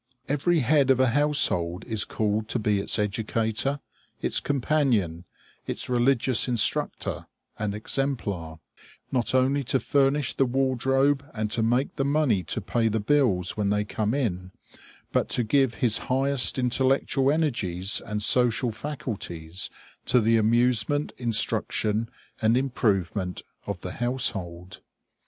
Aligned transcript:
Every 0.27 0.61
head 0.61 0.89
of 0.89 0.99
a 0.99 1.09
household 1.09 1.85
is 1.85 2.05
called 2.05 2.47
to 2.49 2.57
be 2.57 2.79
its 2.79 2.97
educator, 2.97 3.79
its 4.19 4.39
companion, 4.39 5.25
its 5.67 5.89
religious 5.89 6.47
instructor 6.47 7.27
and 7.59 7.75
exemplar; 7.75 8.59
not 9.11 9.35
only 9.35 9.61
to 9.65 9.79
furnish 9.79 10.33
the 10.33 10.47
wardrobe 10.47 11.23
and 11.35 11.51
to 11.51 11.61
make 11.61 11.97
the 11.97 12.03
money 12.03 12.41
to 12.45 12.61
pay 12.61 12.87
the 12.87 12.99
bills 12.99 13.55
when 13.55 13.69
they 13.69 13.85
come 13.85 14.15
in, 14.15 14.51
but 15.11 15.29
to 15.29 15.43
give 15.43 15.75
his 15.75 15.99
highest 15.99 16.57
intellectual 16.57 17.31
energies 17.31 18.01
and 18.03 18.23
social 18.23 18.71
faculties 18.71 19.69
to 20.07 20.19
the 20.19 20.35
amusement, 20.35 21.13
instruction, 21.17 22.09
and 22.41 22.57
improvement 22.57 23.43
of 23.67 23.81
the 23.81 23.91
household. 23.91 24.81